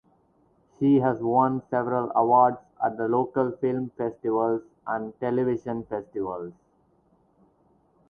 She 0.79 0.95
has 1.01 1.21
won 1.21 1.61
several 1.69 2.11
awards 2.15 2.57
at 2.83 2.97
the 2.97 3.07
local 3.07 3.51
film 3.57 3.91
festivals 3.95 4.63
and 4.87 5.13
television 5.19 5.83
festivals. 5.85 6.53